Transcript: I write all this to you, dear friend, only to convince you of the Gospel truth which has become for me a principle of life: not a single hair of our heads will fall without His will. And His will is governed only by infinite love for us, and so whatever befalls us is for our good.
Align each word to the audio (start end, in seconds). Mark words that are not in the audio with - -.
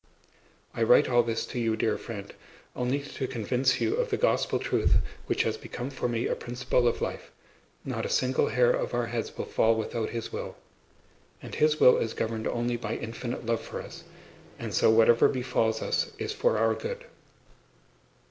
I 0.73 0.81
write 0.81 1.07
all 1.09 1.21
this 1.21 1.45
to 1.45 1.59
you, 1.59 1.75
dear 1.75 1.95
friend, 1.95 2.33
only 2.75 3.03
to 3.03 3.27
convince 3.27 3.79
you 3.79 3.97
of 3.97 4.09
the 4.09 4.17
Gospel 4.17 4.57
truth 4.57 4.95
which 5.27 5.43
has 5.43 5.57
become 5.57 5.91
for 5.91 6.09
me 6.09 6.25
a 6.25 6.33
principle 6.33 6.87
of 6.87 7.01
life: 7.03 7.29
not 7.85 8.03
a 8.03 8.09
single 8.09 8.47
hair 8.47 8.71
of 8.71 8.95
our 8.95 9.05
heads 9.05 9.37
will 9.37 9.45
fall 9.45 9.75
without 9.75 10.09
His 10.09 10.33
will. 10.33 10.55
And 11.39 11.53
His 11.53 11.79
will 11.79 11.97
is 11.97 12.15
governed 12.15 12.47
only 12.47 12.77
by 12.77 12.95
infinite 12.95 13.45
love 13.45 13.61
for 13.61 13.79
us, 13.79 14.03
and 14.57 14.73
so 14.73 14.89
whatever 14.89 15.27
befalls 15.29 15.83
us 15.83 16.11
is 16.17 16.33
for 16.33 16.57
our 16.57 16.73
good. 16.73 17.05